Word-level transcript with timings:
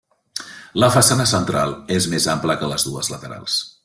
La 0.83 0.87
façana 0.95 1.27
central 1.33 1.75
és 1.99 2.07
més 2.15 2.27
ampla 2.37 2.57
que 2.63 2.71
les 2.73 2.87
dues 2.91 3.13
laterals. 3.17 3.63